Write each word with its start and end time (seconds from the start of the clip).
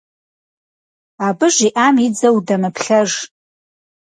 Абы 1.27 1.47
жиӀам 1.55 1.95
и 2.05 2.07
дзэ 2.13 2.29
удэмыплъэж. 2.35 3.11